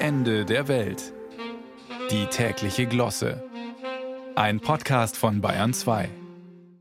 Ende 0.00 0.44
der 0.44 0.68
Welt. 0.68 1.12
Die 2.12 2.26
tägliche 2.26 2.86
Glosse. 2.86 3.42
Ein 4.36 4.60
Podcast 4.60 5.16
von 5.16 5.40
Bayern 5.40 5.74
2. 5.74 6.08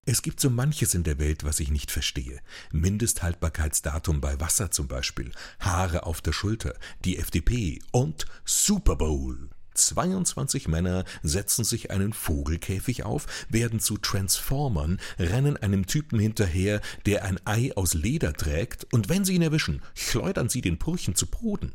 Es 0.06 0.22
gibt 0.22 0.40
so 0.40 0.52
manches 0.52 0.94
in 0.94 1.02
der 1.02 1.18
Welt, 1.18 1.44
was 1.44 1.60
ich 1.60 1.72
nicht 1.72 1.90
verstehe. 1.90 2.40
Mindesthaltbarkeitsdatum 2.72 4.22
bei 4.22 4.40
Wasser 4.40 4.70
zum 4.70 4.88
Beispiel, 4.88 5.32
Haare 5.60 6.06
auf 6.06 6.22
der 6.22 6.32
Schulter, 6.32 6.76
die 7.06 7.18
FDP 7.18 7.80
und 7.92 8.28
Super 8.46 8.96
Bowl. 8.96 9.50
22 9.74 10.68
Männer 10.68 11.04
setzen 11.24 11.64
sich 11.64 11.90
einen 11.90 12.14
Vogelkäfig 12.14 13.04
auf, 13.04 13.26
werden 13.50 13.80
zu 13.80 13.98
Transformern, 13.98 15.00
rennen 15.18 15.58
einem 15.58 15.88
Typen 15.88 16.20
hinterher, 16.20 16.82
der 17.08 17.26
ein 17.26 17.40
Ei 17.46 17.72
aus 17.76 17.96
Leder 17.96 18.34
trägt, 18.34 18.86
und 18.94 19.10
wenn 19.10 19.26
sie 19.26 19.34
ihn 19.34 19.42
erwischen, 19.42 19.82
schleudern 19.96 20.50
sie 20.50 20.62
den 20.62 20.78
Purchen 20.78 21.16
zu 21.16 21.26
Boden. 21.26 21.74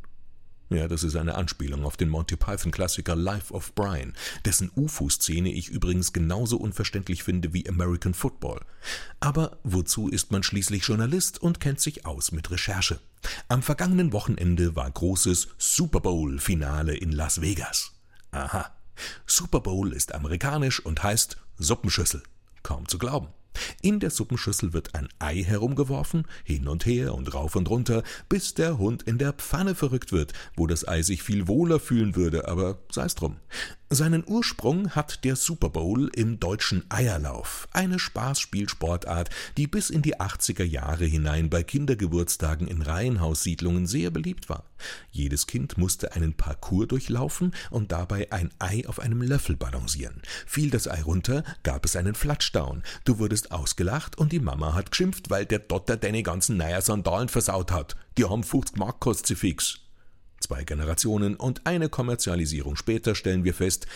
Ja, 0.75 0.89
das 0.89 1.03
ist 1.03 1.17
eine 1.17 1.35
Anspielung 1.35 1.85
auf 1.85 1.97
den 1.97 2.09
Monty 2.09 2.37
Python-Klassiker 2.37 3.15
Life 3.15 3.53
of 3.53 3.75
Brian, 3.75 4.15
dessen 4.45 4.71
UFO-Szene 4.75 5.53
ich 5.53 5.69
übrigens 5.69 6.13
genauso 6.13 6.57
unverständlich 6.57 7.23
finde 7.23 7.53
wie 7.53 7.69
American 7.69 8.15
Football. 8.15 8.61
Aber 9.21 9.59
wozu 9.65 10.09
ist 10.09 10.33
man 10.33 10.43
schließlich 10.43 10.85
Journalist 10.85 11.41
und 11.41 11.61
kennt 11.61 11.81
sich 11.81 12.07
aus 12.07 12.33
mit 12.33 12.51
Recherche? 12.51 13.01
Am 13.49 13.63
vergangenen 13.63 14.13
Wochenende 14.13 14.75
war 14.75 14.91
großes 14.91 15.49
Super 15.59 16.01
Bowl-Finale 16.01 16.97
in 16.97 17.13
Las 17.13 17.41
Vegas. 17.41 17.93
Aha. 18.31 18.73
Super 19.27 19.61
Bowl 19.61 19.93
ist 19.93 20.15
amerikanisch 20.15 20.81
und 20.81 21.03
heißt 21.03 21.37
Suppenschüssel. 21.59 22.23
Kaum 22.63 22.89
zu 22.89 22.99
glauben. 22.99 23.29
In 23.81 24.01
der 24.01 24.11
Suppenschüssel 24.11 24.73
wird 24.73 24.95
ein 24.95 25.09
Ei 25.19 25.43
herumgeworfen, 25.43 26.27
hin 26.45 26.69
und 26.69 26.87
her 26.87 27.15
und 27.15 27.33
rauf 27.35 27.57
und 27.57 27.69
runter, 27.69 28.03
bis 28.29 28.55
der 28.55 28.79
Hund 28.79 29.03
in 29.03 29.19
der 29.19 29.33
Pfanne 29.33 29.75
verrückt 29.75 30.13
wird, 30.13 30.33
wo 30.57 30.67
das 30.67 30.87
Ei 30.87 31.03
sich 31.03 31.23
viel 31.23 31.49
wohler 31.49 31.81
fühlen 31.81 32.17
würde, 32.17 32.49
aber 32.49 32.79
sei's 32.91 33.15
drum. 33.15 33.37
Seinen 33.95 34.25
Ursprung 34.27 34.93
hat 34.93 35.23
der 35.23 35.37
Super 35.37 35.69
Bowl 35.69 36.11
im 36.15 36.41
deutschen 36.41 36.83
Eierlauf, 36.91 37.69
eine 37.73 37.99
Spaßspielsportart, 37.99 39.29
die 39.59 39.67
bis 39.67 39.91
in 39.91 40.01
die 40.01 40.17
80er 40.17 40.65
Jahre 40.65 41.05
hinein 41.05 41.51
bei 41.51 41.63
Kindergeburtstagen 41.63 42.69
in 42.69 42.81
Reihenhaussiedlungen 42.81 43.87
sehr 43.87 44.11
beliebt 44.11 44.49
war. 44.49 44.65
Jedes 45.11 45.47
Kind 45.47 45.77
musste 45.77 46.15
einen 46.15 46.33
Parcours 46.33 46.89
durchlaufen 46.89 47.55
und 47.69 47.93
dabei 47.93 48.33
ein 48.33 48.51
Ei 48.59 48.89
auf 48.89 48.99
einem 48.99 49.21
Löffel 49.21 49.57
balancieren. 49.57 50.23
Fiel 50.47 50.71
das 50.71 50.89
Ei 50.89 51.03
runter, 51.03 51.45
gab 51.63 51.85
es 51.85 51.95
einen 51.95 52.15
Flatschdown. 52.15 52.83
Du 53.05 53.19
wurdest 53.19 53.53
ausgelacht 53.53 54.17
und 54.17 54.33
die 54.33 54.41
Mama 54.41 54.73
hat 54.73 54.91
geschimpft, 54.91 55.29
weil 55.29 55.45
der 55.45 55.59
Dotter 55.59 55.99
deine 55.99 56.23
ganzen 56.23 56.57
Neuer 56.57 56.81
Sandalen 56.81 57.29
versaut 57.29 57.71
hat. 57.71 57.97
Die 58.17 58.25
haben 58.25 58.43
50 58.43 58.79
Mark 58.79 59.01
kostet 59.01 59.37
fix. 59.37 59.83
Zwei 60.43 60.65
Generationen 60.65 61.37
und 61.37 61.67
eine 61.67 61.89
Kommerzialisierung. 61.89 62.77
Später 62.77 63.15
stellen 63.15 63.45
wir 63.45 63.55
fest, 63.55 63.87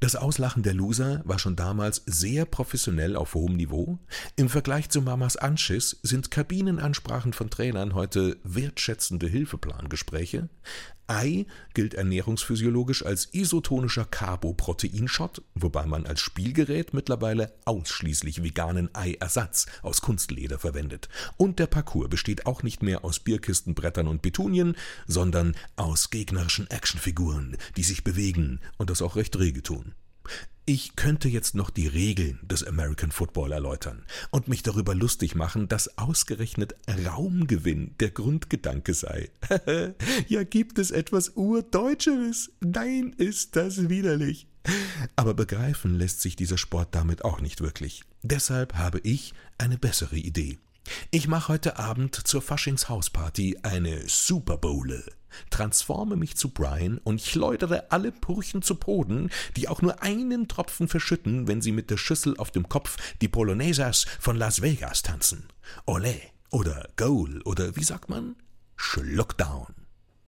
das 0.00 0.14
Auslachen 0.14 0.62
der 0.62 0.74
Loser 0.74 1.22
war 1.24 1.38
schon 1.38 1.56
damals 1.56 2.02
sehr 2.06 2.44
professionell 2.44 3.16
auf 3.16 3.34
hohem 3.34 3.54
Niveau. 3.54 3.98
Im 4.36 4.48
Vergleich 4.48 4.90
zu 4.90 5.00
Mamas 5.00 5.36
Anschiss 5.36 5.98
sind 6.02 6.30
Kabinenansprachen 6.30 7.32
von 7.32 7.48
Trainern 7.48 7.94
heute 7.94 8.36
wertschätzende 8.44 9.26
Hilfeplangespräche. 9.26 10.48
Ei 11.08 11.46
gilt 11.72 11.94
ernährungsphysiologisch 11.94 13.04
als 13.06 13.32
isotonischer 13.32 14.04
Carboproteinshot, 14.04 15.42
wobei 15.54 15.86
man 15.86 16.04
als 16.04 16.20
Spielgerät 16.20 16.94
mittlerweile 16.94 17.52
ausschließlich 17.64 18.42
veganen 18.42 18.92
Eiersatz 18.92 19.66
aus 19.82 20.00
Kunstleder 20.00 20.58
verwendet. 20.58 21.08
Und 21.36 21.60
der 21.60 21.68
Parcours 21.68 22.10
besteht 22.10 22.46
auch 22.46 22.64
nicht 22.64 22.82
mehr 22.82 23.04
aus 23.04 23.20
Bierkistenbrettern 23.20 24.08
und 24.08 24.22
Petunien, 24.22 24.76
sondern 25.06 25.54
aus 25.76 26.10
gegnerischen 26.10 26.68
Actionfiguren, 26.70 27.56
die 27.76 27.84
sich 27.84 28.02
bewegen 28.02 28.60
und 28.76 28.90
das 28.90 29.00
auch 29.00 29.14
recht 29.14 29.38
rege 29.38 29.62
tun. 29.62 29.85
Ich 30.68 30.96
könnte 30.96 31.28
jetzt 31.28 31.54
noch 31.54 31.70
die 31.70 31.86
Regeln 31.86 32.40
des 32.42 32.64
American 32.64 33.12
Football 33.12 33.52
erläutern 33.52 34.04
und 34.32 34.48
mich 34.48 34.64
darüber 34.64 34.96
lustig 34.96 35.36
machen, 35.36 35.68
dass 35.68 35.96
ausgerechnet 35.96 36.74
Raumgewinn 37.06 37.94
der 38.00 38.10
Grundgedanke 38.10 38.92
sei. 38.92 39.30
ja, 40.26 40.42
gibt 40.42 40.80
es 40.80 40.90
etwas 40.90 41.36
Urdeutsches? 41.36 42.50
Nein, 42.60 43.14
ist 43.16 43.54
das 43.54 43.88
widerlich. 43.88 44.48
Aber 45.14 45.34
begreifen 45.34 45.94
lässt 45.94 46.20
sich 46.20 46.34
dieser 46.34 46.58
Sport 46.58 46.96
damit 46.96 47.24
auch 47.24 47.40
nicht 47.40 47.60
wirklich. 47.60 48.02
Deshalb 48.22 48.74
habe 48.74 48.98
ich 49.04 49.34
eine 49.58 49.78
bessere 49.78 50.16
Idee. 50.16 50.58
Ich 51.12 51.28
mache 51.28 51.52
heute 51.52 51.78
Abend 51.78 52.14
zur 52.14 52.42
Faschingshausparty 52.42 53.58
eine 53.62 54.08
Super 54.08 54.56
Bowle 54.56 55.04
transforme 55.50 56.16
mich 56.16 56.36
zu 56.36 56.50
Brian 56.50 56.98
und 56.98 57.20
schleudere 57.20 57.90
alle 57.90 58.12
Purchen 58.12 58.62
zu 58.62 58.76
Boden, 58.76 59.30
die 59.56 59.68
auch 59.68 59.82
nur 59.82 60.02
einen 60.02 60.48
Tropfen 60.48 60.88
verschütten, 60.88 61.48
wenn 61.48 61.62
sie 61.62 61.72
mit 61.72 61.90
der 61.90 61.96
Schüssel 61.96 62.36
auf 62.36 62.50
dem 62.50 62.68
Kopf 62.68 62.96
die 63.20 63.28
Polonesas 63.28 64.06
von 64.20 64.36
Las 64.36 64.62
Vegas 64.62 65.02
tanzen. 65.02 65.48
Olé 65.86 66.16
oder 66.50 66.88
Goal 66.96 67.42
oder 67.42 67.76
wie 67.76 67.84
sagt 67.84 68.08
man? 68.08 68.36
Schluckdown. 68.76 69.85